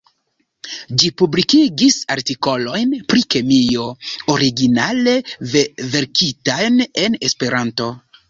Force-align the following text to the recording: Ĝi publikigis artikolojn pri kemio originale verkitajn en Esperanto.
Ĝi 1.01 1.09
publikigis 1.21 1.97
artikolojn 2.13 2.95
pri 3.11 3.21
kemio 3.35 3.85
originale 4.35 5.13
verkitajn 5.97 6.83
en 7.05 7.21
Esperanto. 7.29 7.91